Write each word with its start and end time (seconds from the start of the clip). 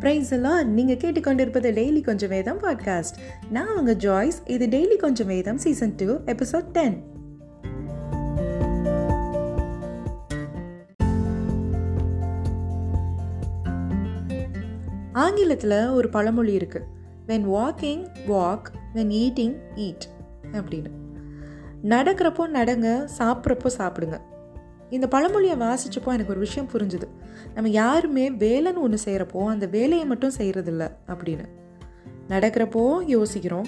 Price 0.00 0.32
எல்லாம் 0.32 0.70
நீங்கள் 0.70 0.96
கேட்டுக்கொண்டிருப்பது 0.96 1.72
டெய்லி 1.72 2.02
கொஞ்சம் 2.04 2.28
வேதம் 2.28 2.60
பாட்காஸ்ட் 2.60 3.16
நான் 3.50 3.78
உங்கள் 3.78 3.96
ஜாய்ஸ் 3.96 4.42
இது 4.44 4.66
டெய்லி 4.66 4.96
கொஞ்சம் 4.96 5.26
வேதம் 5.26 5.58
சீசன் 5.58 5.94
டூ 5.96 6.04
எபிசோட் 6.04 6.64
டென் 6.72 7.16
ஆங்கிலத்தில் 15.12 15.88
ஒரு 15.88 16.08
பழமொழி 16.08 16.52
இருக்கு. 16.52 16.82
When 17.26 17.44
walking 17.46 18.06
walk 18.28 18.62
when 18.94 19.12
eating 19.14 19.56
eat 19.76 20.06
அப்படின்னு. 20.52 20.90
நடக்கிறப்போ 21.84 22.46
நடங்க 22.54 23.08
சாப்பிட்றப்போ 23.18 23.66
சாப்பிடுங்க. 23.78 24.20
இந்த 24.90 25.08
பழமொழியை 25.08 25.56
வாசிச்சப்போ 25.56 26.06
எனக்கு 26.06 26.28
ஒரு 26.28 26.38
விஷயம் 26.38 26.68
புரிஞ்சுது. 26.72 27.06
நம்ம 27.54 27.68
யாருமே 27.68 28.30
வேலைன்னு 28.30 28.74
ஒன்று 28.74 28.98
செய்கிறப்போ 29.04 29.46
அந்த 29.46 29.66
வேலையை 29.66 30.06
மட்டும் 30.06 30.32
செய்கிறதில்ல 30.38 30.90
அப்படின்னு. 31.06 31.44
நடக்கிறப்போ 32.28 33.04
யோசிக்கிறோம் 33.06 33.66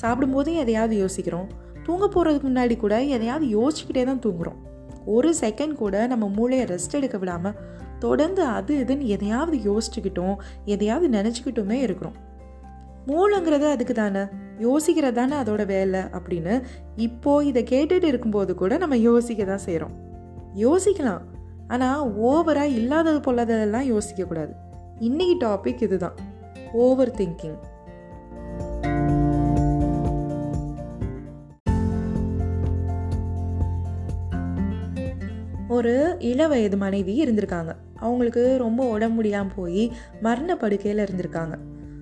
சாப்பிடும்போதும் 0.00 0.54
எதையாவது 0.54 0.96
யோசிக்கிறோம் 0.96 1.46
தூங்க 1.82 2.06
போகிறதுக்கு 2.06 2.48
முன்னாடி 2.48 2.76
கூட 2.76 3.02
எதையாவது 3.02 3.46
யோசிச்சுக்கிட்டே 3.58 4.04
தான் 4.04 4.18
தூங்குறோம். 4.18 4.58
ஒரு 5.04 5.34
செகண்ட் 5.40 5.72
கூட 5.72 6.06
நம்ம 6.06 6.28
மூளையை 6.28 6.66
ரெஸ்ட் 6.66 6.92
எடுக்க 6.92 7.18
விடாமல் 7.18 7.52
தொடர்ந்து 7.98 8.44
அது 8.44 8.76
இதுன்னு 8.76 8.98
எதையாவது 8.98 9.56
யோசிச்சுக்கிட்டோம் 9.56 10.36
எதையாவது 10.64 11.08
நினச்சிக்கிட்டுமே 11.18 11.72
இருக்கிறோம். 11.72 12.14
மூளைங்கிறது 13.06 13.70
அதுக்கு 13.70 13.94
தானே 13.94 14.20
யோசிக்கிறது 14.58 15.12
தானே 15.12 15.36
அதோட 15.36 15.66
வேலை 15.66 16.00
அப்படின்னு 16.00 16.62
இப்போது 16.96 17.46
இதை 17.46 17.62
கேட்டுட்டு 17.70 18.02
இருக்கும்போது 18.02 18.54
கூட 18.54 18.76
நம்ம 18.76 18.96
யோசிக்க 18.96 19.44
தான் 19.44 19.58
செய்கிறோம் 19.58 20.08
யோசிக்கலாம். 20.56 21.22
ஆனால் 21.68 22.20
ஓவராக 22.20 22.76
இல்லாதது 22.76 23.20
பொல்லாததெல்லாம் 23.20 23.90
யோசிக்கக்கூடாது 23.92 24.52
இன்னைக்கு 24.98 25.46
டாபிக் 25.46 25.82
இதுதான். 25.82 26.16
ஓவர் 26.72 27.14
திங்கிங் 27.14 27.58
ஒரு 35.68 36.16
இள 36.18 36.46
வயது 36.46 36.76
மனைவி 36.76 37.24
இருந்திருக்காங்க. 37.24 37.72
அவங்களுக்கு 37.94 38.56
ரொம்ப 38.58 38.88
உடம்பு 38.88 39.14
முடியாமல் 39.14 39.52
போய் 39.56 39.92
மரண 40.20 40.56
படுக்கையில் 40.56 41.04
இருந்திருக்காங்க. 41.04 41.58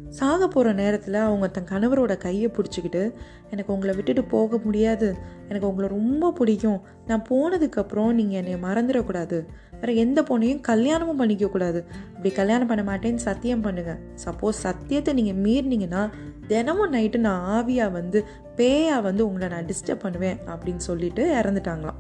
சாக 0.09 0.49
போகிற 0.49 0.73
நேரத்தில் 0.73 1.15
அவங்க 1.15 1.47
தன் 1.47 1.71
கணவரோட 1.71 2.17
கையை 2.17 2.51
பிடிச்சிக்கிட்டு 2.51 3.13
எனக்கு 3.51 3.73
உங்களை 3.73 3.95
விட்டுட்டு 3.95 4.25
போக 4.25 4.59
முடியாது. 4.65 5.17
எனக்கு 5.49 5.67
உங்களை 5.67 5.89
ரொம்ப 5.89 6.33
பிடிக்கும். 6.33 6.81
நான் 7.07 7.25
போனதுக்கப்புறம் 7.31 8.13
நீங்கள் 8.13 8.45
என்னை 8.45 8.71
மறந்துடக்கூடாது. 8.71 9.47
வேறு 9.81 9.97
எந்த 9.97 10.23
பொண்ணையும் 10.23 10.61
கல்யாணமும் 10.61 11.21
பண்ணிக்கக்கூடாது 11.21 11.85
அப்படி 12.15 12.31
கல்யாணம் 12.31 12.67
பண்ண 12.67 12.83
மாட்டேன்னு 12.83 13.15
சத்தியம் 13.15 13.65
பண்ணுங்கள் 13.65 13.99
சப்போஸ் 14.25 14.51
சத்தியத்தை 14.51 15.15
நீங்கள் 15.15 15.41
மீறினீங்கன்னா 15.45 16.11
தினமும் 16.47 16.93
நைட்டு 16.93 17.17
நான் 17.17 17.45
ஆவியாக 17.57 17.93
வந்து 17.93 18.25
பேயாக 18.57 19.01
வந்து 19.03 19.27
உங்களை 19.27 19.49
நான் 19.49 19.65
டிஸ்டர்ப் 19.65 20.03
பண்ணுவேன் 20.03 20.39
அப்படின்னு 20.47 20.77
சொல்லிட்டு 20.77 21.35
இறந்துட்டாங்களாம். 21.43 21.95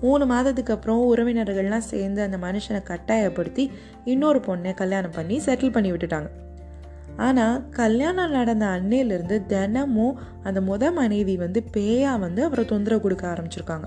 மூணு 0.00 0.26
மாதத்துக்கு 0.26 0.72
அப்புறம் 0.72 1.16
உறவினர்கள்லாம் 1.16 1.88
சேர்ந்து 1.92 2.22
அந்த 2.22 2.36
மனுஷனை 2.36 2.82
கட்டாயப்படுத்தி 2.82 3.70
இன்னொரு 4.04 4.38
பொண்ணை 4.38 4.74
கல்யாணம் 4.74 5.10
பண்ணி 5.10 5.40
செட்டில் 5.46 5.72
பண்ணி 5.72 5.92
விட்டுட்டாங்க. 5.92 6.30
ஆனால் 7.20 7.68
கல்யாணம் 7.68 8.30
நடந்த 8.30 8.66
அன்னையிலேருந்து 8.66 9.46
தினமும் 9.46 10.18
அந்த 10.42 10.60
முத 10.60 10.92
மனைவி 10.92 11.36
வந்து 11.36 11.62
பேயா 11.76 12.12
வந்து 12.18 12.44
அவரை 12.44 12.64
தொந்தரவு 12.64 13.02
கொடுக்க 13.02 13.24
ஆரம்பிச்சிருக்காங்க. 13.28 13.86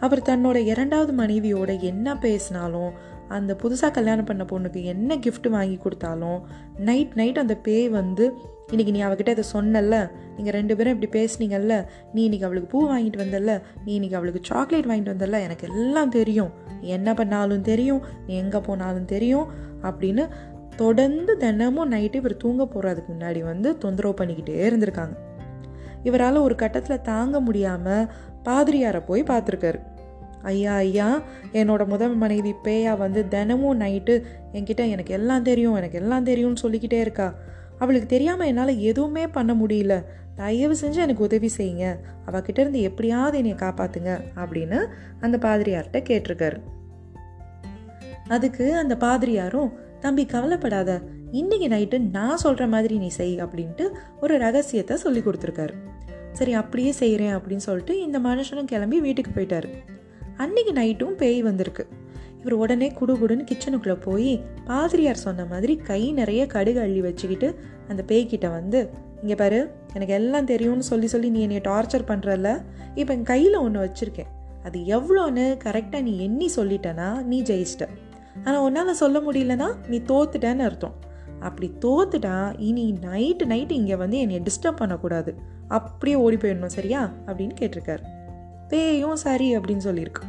அவர் 0.00 0.22
தன்னோட 0.22 0.54
இரண்டாவது 0.54 1.12
மனைவியோட 1.22 1.80
என்ன 1.80 2.16
பேசினாலும் 2.18 2.90
அந்த 3.28 3.52
புதுசாக 3.62 3.90
கல்யாணம் 3.90 4.24
பண்ண 4.24 4.44
பொண்ணுக்கு 4.44 4.80
என்ன 4.82 5.16
கிஃப்ட் 5.16 5.48
வாங்கி 5.48 5.76
கொடுத்தாலும் 5.76 6.42
நைட் 6.78 7.14
நைட் 7.14 7.38
அந்த 7.38 7.54
பேய் 7.56 7.88
வந்து 7.88 8.32
இன்றைக்கி 8.72 8.90
நீ 8.90 9.02
அவகிட்ட 9.02 9.28
இதை 9.28 9.44
சொன்னல 9.52 10.10
நீங்கள் 10.36 10.54
ரெண்டு 10.54 10.76
பேரும் 10.76 10.94
இப்படி 10.96 11.10
பேசுனீங்கல்ல? 11.18 11.74
நீ 12.12 12.22
இன்னைக்கு 12.22 12.46
அவளுக்கு 12.46 12.70
பூ 12.70 12.78
வாங்கிட்டு 12.88 13.20
வந்தல 13.22 13.50
நீ 13.84 13.92
இன்னைக்கு 13.92 14.16
அவளுக்கு 14.16 14.40
சாக்லேட் 14.42 14.86
வாங்கிட்டு 14.86 15.12
வந்தல 15.14 15.40
எனக்கு 15.42 15.68
எல்லாம் 15.68 16.10
தெரியும். 16.10 16.50
நீ 16.80 16.88
என்ன 16.88 17.14
பண்ணாலும் 17.14 17.62
தெரியும். 17.62 18.02
நீ 18.26 18.34
எங்கே 18.34 18.58
போனாலும் 18.58 19.04
தெரியும். 19.04 19.46
அப்படின்னு 19.82 20.24
தொடர்ந்து 20.76 21.36
தினமும் 21.36 21.92
நைட்டு 21.92 22.14
இவர் 22.14 22.36
தூங்க 22.36 22.64
போகிறதுக்கு 22.64 23.12
முன்னாடி 23.18 23.40
வந்து 23.40 23.78
தொந்தரவு 23.78 24.24
பண்ணிக்கிட்டே 24.24 24.68
இருந்திருக்காங்க. 24.70 25.16
இவரால் 26.02 26.36
ஒரு 26.36 26.54
கட்டத்தில் 26.54 27.00
தாங்க 27.00 27.40
முடியாமல் 27.40 28.06
பாதிரியாரை 28.44 29.04
போய் 29.06 29.22
பார்த்துருக்காரு. 29.22 29.80
ஐயா 30.42 30.74
ஐயா 30.74 31.22
என்னோட 31.52 31.86
முதல் 31.86 32.14
மனைவி 32.14 32.54
பேயா 32.64 32.96
வந்து 32.96 33.28
தினமும் 33.28 33.80
நைட்டு 33.80 34.22
என்கிட்ட 34.52 34.88
எனக்கு 34.90 35.14
எல்லாம் 35.14 35.42
தெரியும் 35.42 35.74
எனக்கு 35.74 35.98
எல்லாம் 35.98 36.24
தெரியும்னு 36.24 36.56
சொல்லிக்கிட்டே 36.56 37.00
இருக்கா. 37.00 37.34
அவளுக்கு 37.78 38.08
தெரியாமல் 38.08 38.46
என்னால் 38.46 38.78
எதுவுமே 38.78 39.26
பண்ண 39.26 39.54
முடியல. 39.54 40.04
தயவு 40.34 40.76
செஞ்சு 40.82 40.94
எனக்கு 40.94 41.22
உதவி 41.22 41.50
செய்யுங்க. 41.56 41.96
அவகிட்ட 42.26 42.58
இருந்து 42.58 42.80
எப்படியாவது 42.80 43.36
என்னை 43.36 43.54
காப்பாற்றுங்க 43.54 44.20
அப்படின்னு 44.36 44.86
அந்த 45.20 45.38
பாதிரியார்கிட்ட 45.38 45.96
கேட்டிருக்காரு. 45.96 46.56
அதுக்கு 48.28 48.76
அந்த 48.76 48.96
பாதிரியாரும் 48.96 49.72
தம்பி 50.00 50.24
கவலைப்படாத. 50.26 50.90
இன்னைக்கு 51.40 51.68
நைட்டு 51.68 51.98
நான் 52.16 52.42
சொல்கிற 52.44 52.64
மாதிரி 52.74 52.96
நீ 52.98 53.08
செய் 53.18 53.34
அப்படின்ட்டு 53.44 53.84
ஒரு 54.20 54.34
ரகசியத்தை 54.38 54.96
சொல்லி 54.96 55.20
கொடுத்துருக்காரு. 55.20 55.74
சரி 56.32 56.52
அப்படியே 56.52 56.92
செய்கிறேன் 56.92 57.34
அப்படின்னு 57.36 57.66
சொல்லிட்டு 57.68 57.94
இந்த 58.02 58.18
மனுஷனும் 58.18 58.70
கிளம்பி 58.72 59.00
வீட்டுக்கு 59.00 59.32
போயிட்டாரு. 59.36 59.70
அன்னைக்கு 60.36 60.72
நைட்டும் 60.80 61.16
பேய் 61.22 61.40
வந்திருக்கு. 61.42 61.84
இவர் 62.40 62.56
உடனே 62.62 62.88
குடுகுடுன்னு 62.98 63.44
கிச்சனுக்குள்ளே 63.50 63.96
போய் 64.00 64.32
பாதிரியார் 64.66 65.24
சொன்ன 65.24 65.44
மாதிரி 65.44 65.74
கை 65.88 66.02
நிறைய 66.12 66.42
கடுகு 66.46 66.80
அள்ளி 66.80 67.00
வச்சுக்கிட்டு 67.06 67.48
அந்த 67.88 68.02
பேய்கிட்ட 68.10 68.46
வந்து 68.58 68.80
இங்கே 69.22 69.34
பாரு 69.34 69.60
எனக்கு 69.94 70.14
எல்லாம் 70.14 70.48
தெரியும்னு 70.50 70.86
சொல்லி 70.90 71.06
சொல்லி 71.06 71.28
நீ 71.30 71.40
என்னை 71.46 71.60
டார்ச்சர் 71.68 72.08
பண்ணுறல 72.10 72.48
இப்போ 72.94 73.12
என் 73.14 73.28
கையில் 73.32 73.62
ஒன்று 73.64 73.84
வச்சுருக்கேன். 73.84 74.30
அது 74.66 74.78
எவ்வளோன்னு 74.96 75.44
கரெக்டாக 75.64 76.02
நீ 76.02 76.12
எண்ணி 76.26 76.48
சொல்லிட்டனா 76.56 77.08
நீ 77.30 77.38
ஜெயிச்சிட்ட. 77.42 77.86
ஆனால் 78.44 78.60
உன்னால் 78.60 78.94
சொல்ல 78.94 79.20
முடியலன்னா 79.20 79.74
நீ 79.88 79.98
தோத்துட்டேன்னு 79.98 80.58
அர்த்தம். 80.58 80.94
அப்படி 81.40 81.72
தோத்துட்டா 81.80 82.54
இனி 82.58 82.98
நைட்டு 83.00 83.42
நைட்டு 83.42 83.70
இங்கே 83.70 83.96
வந்து 83.96 84.18
என்னை 84.18 84.40
டிஸ்டர்ப் 84.40 84.76
பண்ணக்கூடாது. 84.76 85.34
அப்படியே 85.68 86.16
ஓடி 86.16 86.36
போயிடணும் 86.36 86.66
சரியா? 86.66 87.12
அப்படின்னு 87.26 87.50
கேட்டிருக்காரு. 87.60 88.02
பேயும் 88.68 89.16
சரி 89.16 89.58
அப்படின்னு 89.58 89.80
சொல்லியிருக்கு. 89.84 90.22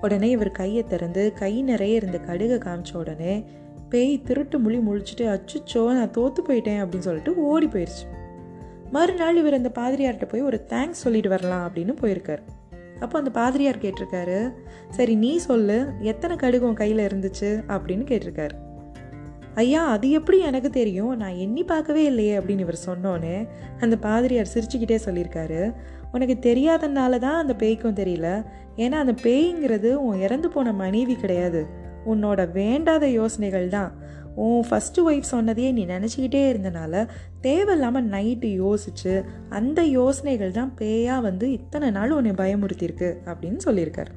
உடனே 0.00 0.30
இவர் 0.30 0.50
கையை 0.50 0.84
திறந்து 0.84 1.32
கை 1.32 1.62
நிறைய 1.62 1.94
இருந்த 1.94 2.20
கடுகை 2.26 2.68
காமிச்ச 2.68 2.96
உடனே 2.96 3.44
பேய் 3.88 4.22
திருட்டு 4.22 4.58
மொழி 4.58 4.78
முழிச்சிட்டு 4.78 5.20
அச்சுச்சோ 5.20 5.86
நான் 5.86 6.10
தோத்து 6.10 6.36
போயிட்டேன் 6.48 6.84
அப்படின்னு 6.84 6.98
சொல்லிட்டு 6.98 7.42
ஓடி 7.42 7.66
போயிடுச்சு 7.66 8.24
மறுநாள் 8.90 9.36
இவர் 9.36 9.54
அந்த 9.54 9.70
பாதிரியார்கிட்ட 9.74 10.28
போய் 10.28 10.42
ஒரு 10.42 10.66
தேங்க்ஸ் 10.68 10.90
சொல்லிட்டு 10.90 11.28
வரலாம் 11.28 11.70
அப்படின்னு 11.70 11.94
போயிருக்காரு. 12.00 12.42
அப்போ 13.00 13.18
அந்த 13.18 13.30
பாதிரியார் 13.30 13.78
கேட்டிருக்காரு 13.78 14.52
சரி 14.88 15.14
நீ 15.14 15.36
சொல்லு 15.36 15.86
எத்தனை 16.00 16.36
கடுகு 16.36 16.66
உன் 16.66 16.74
கையில் 16.74 17.06
இருந்துச்சு? 17.06 17.62
அப்படின்னு 17.68 18.04
கேட்டிருக்காரு. 18.04 18.64
ஐயா 19.54 19.86
அது 19.86 20.10
எப்படி 20.10 20.38
எனக்கு 20.38 20.70
தெரியும்? 20.70 21.16
நான் 21.16 21.34
எண்ணி 21.34 21.64
பார்க்கவே 21.64 22.04
இல்லையே 22.04 22.38
அப்படின்னு 22.38 22.58
இவர் 22.58 22.78
சொன்னோன்னே 22.86 23.48
அந்த 23.80 23.96
பாதிரியார் 23.96 24.50
சிரிச்சுக்கிட்டே 24.54 24.98
சொல்லியிருக்காரு. 25.04 25.74
உனக்கு 26.12 26.54
தெரியாதனால 26.54 27.18
தான் 27.18 27.46
அந்த 27.46 27.54
பேய்க்கும் 27.58 27.94
தெரியல. 27.94 28.44
ஏன்னா 28.76 28.92
அந்த 28.92 29.12
பேய்ங்கிறது 29.22 29.92
உன் 29.92 30.20
இறந்து 30.20 30.48
போன 30.48 30.72
மனைவி 30.72 31.14
கிடையாது. 31.14 31.66
உன்னோட 32.06 32.52
வேண்டாத 32.52 33.08
யோசனைகள் 33.08 33.68
தான். 33.68 33.92
உன் 34.44 34.64
ஃபஸ்ட்டு 34.68 35.04
ஒய்ஃப் 35.06 35.30
சொன்னதையே 35.30 35.70
நீ 35.72 35.84
நினச்சிக்கிட்டே 35.86 36.42
இருந்தனால 36.50 37.08
தேவையில்லாமல் 37.40 38.08
நைட்டு 38.08 38.48
யோசிச்சு 38.62 39.24
அந்த 39.48 39.80
யோசனைகள் 39.84 40.56
தான் 40.58 40.72
பேயாக 40.78 41.20
வந்து 41.20 41.52
இத்தனை 41.52 41.90
நாள் 41.90 42.10
உன்னை 42.10 42.32
பயமுறுத்தியிருக்கு 42.32 43.10
அப்படின்னு 43.24 43.60
சொல்லியிருக்காரு. 43.64 44.12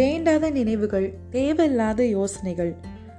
வேண்டாத 0.00 0.50
நினைவுகள் 0.50 1.06
தேவையில்லாத 1.30 2.04
யோசனைகள் 2.06 2.72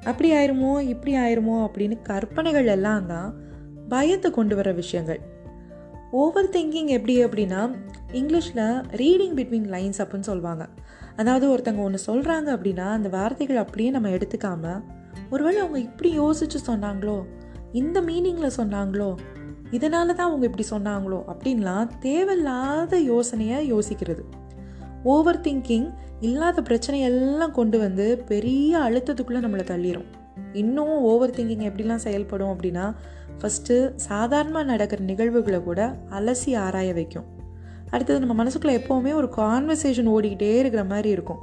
அப்படி 0.04 0.30
ஆயிருமோ 0.34 0.74
இப்படி 0.94 1.14
ஆயிருமோ 1.18 1.56
அப்படின்னு 1.66 1.96
கற்பனைகள் 2.02 2.66
எல்லாம் 2.66 3.08
தான் 3.08 3.30
பயத்தை 3.90 4.32
கொண்டு 4.32 4.56
வர 4.56 4.72
விஷயங்கள். 4.72 5.20
ஓவர் 6.12 6.50
திங்கிங் 6.50 6.86
எப்படி 6.86 7.24
அப்படின்னா 7.24 7.76
இங்கிலீஷில் 8.12 8.84
ரீடிங் 8.92 9.36
பிட்வீன் 9.36 9.70
லைன்ஸ் 9.70 9.98
அப்படின்னு 9.98 10.20
சொல்லுவாங்க 10.20 10.68
அதாவது 11.16 11.58
ஒருத்தங்க 11.58 11.78
ஒன்று 11.78 12.00
சொல்கிறாங்க 12.06 12.46
அப்படின்னா 12.46 12.90
அந்த 12.90 13.10
வார்த்தைகள் 13.10 13.56
அப்படியே 13.56 13.90
நம்ம 13.90 14.10
எடுத்துக்காம 14.10 14.84
ஒருவேளை 15.30 15.60
அவங்க 15.60 15.80
இப்படி 15.80 16.20
யோசிச்சு 16.20 16.58
சொன்னாங்களோ 16.68 17.26
இந்த 17.72 18.02
மீனிங்கில் 18.02 18.52
சொன்னாங்களோ 18.58 19.18
இதனால 19.72 19.90
தான் 19.90 20.18
அவங்க 20.18 20.46
இப்படி 20.46 20.68
சொன்னாங்களோ 20.70 21.24
அப்படின்லாம் 21.28 21.88
தேவையில்லாத 22.00 23.00
யோசனையை 23.00 23.74
யோசிக்கிறது. 23.74 24.22
ஓவர் 25.04 25.42
திங்கிங் 25.42 25.94
இல்லாத 26.20 26.62
பிரச்சனையெல்லாம் 26.62 27.52
கொண்டு 27.52 27.80
வந்து 27.80 28.24
பெரிய 28.28 28.78
அழுத்தத்துக்குள்ளே 28.78 29.42
நம்மளை 29.42 29.64
தள்ளிடும் 29.64 30.06
இன்னும் 30.54 31.00
ஓவர் 31.00 31.30
திங்கிங் 31.30 31.64
எப்படிலாம் 31.64 31.96
செயல்படும் 31.96 32.48
அப்படின்னா 32.48 32.96
ஃபஸ்ட்டு 33.42 33.96
சாதாரணமாக 33.96 34.66
நடக்கிற 34.66 35.04
நிகழ்வுகளை 35.04 35.64
கூட 35.64 35.96
அலசி 36.10 36.58
ஆராய 36.58 36.94
வைக்கும். 36.94 37.28
அடுத்தது 37.90 38.26
நம்ம 38.26 38.44
மனசுக்குள்ளே 38.44 38.74
எப்போவுமே 38.80 39.14
ஒரு 39.14 39.30
கான்வர்சேஷன் 39.38 40.12
ஓடிக்கிட்டே 40.16 40.52
இருக்கிற 40.58 40.84
மாதிரி 40.84 41.10
இருக்கும். 41.10 41.40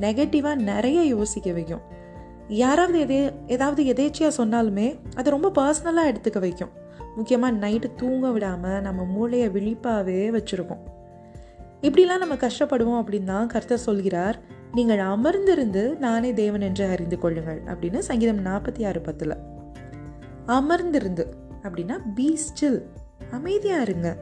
நெகட்டிவாக 0.00 0.54
நிறைய 0.54 1.04
யோசிக்க 1.04 1.52
வைக்கும். 1.52 1.80
யாராவது 2.48 2.98
எதே 3.06 3.32
ஏதாவது 3.46 3.82
எதேச்சியாக 3.84 4.32
சொன்னாலுமே 4.38 4.98
அதை 5.14 5.32
ரொம்ப 5.32 5.48
பர்சனலாக 5.54 6.10
எடுத்துக்க 6.12 6.38
வைக்கும். 6.38 6.70
முக்கியமாக 7.16 7.68
நைட்டு 7.68 7.88
தூங்க 7.96 8.30
விடாமல் 8.30 8.80
நம்ம 8.80 9.04
மூளையை 9.04 9.48
விழிப்பாகவே 9.48 10.20
வச்சுருக்கோம். 10.36 10.82
இப்படிலாம் 11.82 12.22
நம்ம 12.24 12.34
கஷ்டப்படுவோம் 12.34 13.00
அப்படின்னு 13.00 13.24
தான் 13.24 13.46
கர்த்தர் 13.46 13.86
சொல்கிறார். 13.88 14.38
நீங்கள் 14.74 14.98
அமர்ந்திருந்து 14.98 15.98
நானே 15.98 16.32
தேவன் 16.32 16.60
என்று 16.60 16.84
அறிந்து 16.86 17.18
கொள்ளுங்கள் 17.18 17.60
அப்படின்னு 17.66 17.98
சங்கீதம் 17.98 18.44
நாற்பத்தி 18.46 18.86
ஆறு 18.86 19.00
பத்தில். 19.00 19.36
அமர்ந்திருந்து. 20.48 21.24
அப்படின்னா 21.62 22.00
பி 22.14 22.38
ஸ்டில் 22.46 22.82
அமைதியாக 23.30 23.82
இருங்க. 23.82 24.16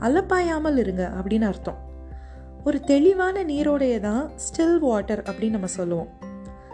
அலப்பாயாமல் 0.00 0.76
இருங்க 0.76 1.12
அப்படின்னு 1.18 1.42
அர்த்தம். 1.42 1.84
ஒரு 2.64 2.80
தெளிவான 2.80 3.44
நீரோடைய 3.44 4.00
தான் 4.00 4.30
ஸ்டில் 4.46 4.78
வாட்டர் 4.78 5.22
அப்படின்னு 5.22 5.50
நம்ம 5.50 5.66
சொல்லுவோம். 5.66 6.08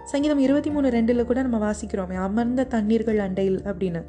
சங்கீதம் 0.05 0.39
இருபத்தி 0.39 0.71
மூணு 0.71 0.89
ரெண்டில் 0.89 1.25
கூட 1.25 1.43
நம்ம 1.43 1.71
வாசிக்கிறோமே 1.71 2.15
அமர்ந்த 2.15 2.67
தண்ணீர்கள் 2.71 3.19
அண்டையில் 3.19 3.61
அப்படின்னு. 3.63 4.05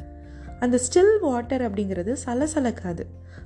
அந்த 0.60 0.80
ஸ்டில் 0.80 1.20
வாட்டர் 1.22 1.74
அப்படிங்கிறது 1.74 2.16
சலசலக்காது. 2.26 3.04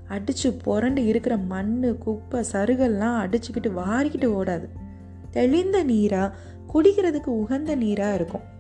அடித்து 0.07 0.53
புரண்டு 0.53 1.05
இருக்கிற 1.05 1.38
மண் 1.38 1.97
குப்பை 1.99 2.44
சருகல்லாம் 2.51 3.17
அடிச்சுக்கிட்டு 3.23 3.71
வாரிக்கிட்டு 3.77 4.27
ஓடாது. 4.39 4.67
தெளிந்த 5.31 5.83
நீராக 5.83 6.35
குடிக்கிறதுக்கு 6.73 7.25
உகந்த 7.25 7.75
நீராக 7.75 8.13
இருக்கும். 8.13 8.55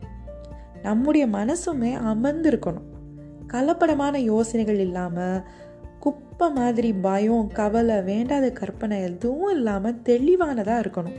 நம்முடைய 0.83 1.27
மனசுமே 1.27 1.91
அமர்ந்திருக்கணும். 2.05 2.87
கலப்படமான 3.47 4.15
யோசனைகள் 4.15 4.79
இல்லாமல் 4.79 5.41
குப்பை 5.99 6.51
மாதிரி 6.51 6.93
பயம் 6.93 7.47
கவலை 7.47 8.01
வேண்டாத 8.01 8.51
கற்பனை 8.51 9.01
எதுவும் 9.01 9.55
இல்லாமல் 9.55 10.01
தெளிவானதாக 10.05 10.81
இருக்கணும். 10.81 11.17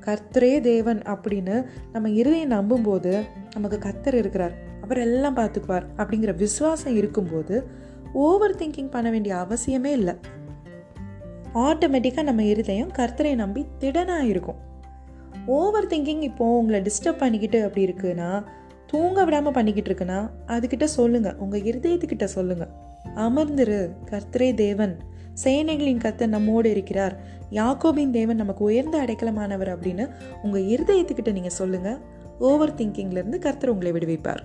கர்த்தரே 0.00 0.60
தேவன் 0.60 0.98
அப்படின்னு 0.98 1.64
நம்ம 1.92 2.10
இருதயம் 2.10 2.50
நம்பும்போது 2.50 3.22
நமக்கு 3.52 3.78
கர்த்தர் 3.78 4.14
இருக்கிறார். 4.14 4.52
அவர் 4.82 4.98
எல்லாம் 4.98 5.36
பார்த்துக்குவார் 5.36 5.86
அப்படிங்கிற 5.96 6.36
விசுவாசம் 6.36 6.96
இருக்கும்போது 6.96 7.66
ஓவர் 8.12 8.54
திங்கிங் 8.54 8.90
பண்ண 8.90 9.10
வேண்டிய 9.10 9.34
அவசியமே 9.34 9.84
இல்லை. 9.84 10.14
ஆட்டோமேட்டிக்காக 11.54 12.22
நம்ம 12.22 12.42
இருதயம் 12.42 12.92
கர்த்தரை 12.92 13.34
நம்பி 13.34 13.66
திடனாக 13.80 14.22
இருக்கும். 14.22 14.56
ஓவர் 15.46 15.86
திங்கிங் 15.86 16.22
இப்போது 16.22 16.56
உங்களை 16.56 16.80
டிஸ்டர்ப் 16.80 17.18
பண்ணிக்கிட்டு 17.18 17.64
அப்படி 17.64 17.86
இருக்குன்னா 17.86 18.44
தூங்க 18.96 19.24
விடாமல் 19.24 19.52
பண்ணிக்கிட்டு 19.52 19.90
இருக்குன்னா 19.90 20.18
அதுக்கிட்ட 20.46 20.84
சொல்லுங்கள் 20.84 21.36
உங்கள் 21.36 21.60
இருதயத்துக்கிட்ட 21.60 22.24
சொல்லுங்கள் 22.24 22.72
அமர்ந்திரு 23.14 23.78
கர்த்தரே 24.10 24.54
தேவன். 24.54 24.94
சேனைகளின் 25.44 26.00
கர்த்தர் 26.00 26.28
நம்மோடு 26.28 26.70
இருக்கிறார். 26.70 27.14
யாக்கோபின் 27.50 28.10
தேவன் 28.10 28.36
நமக்கு 28.36 28.64
உயர்ந்த 28.64 28.96
அடைக்கலமானவர் 28.98 29.70
அப்படின்னு 29.74 30.04
உங்கள் 30.42 30.64
இருதயத்துக்கிட்ட 30.64 31.32
நீங்கள் 31.32 31.56
சொல்லுங்கள் 31.60 31.98
ஓவர் 32.38 32.74
திங்கிங்லேருந்து 32.74 33.38
கர்த்தர் 33.38 33.70
உங்களை 33.70 33.92
விடுவிப்பார். 33.92 34.42